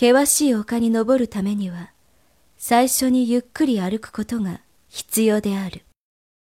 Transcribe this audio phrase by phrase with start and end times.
[0.00, 1.90] 険しい丘に登るためには、
[2.56, 5.82] 最初にゆっくり歩くことが必要である。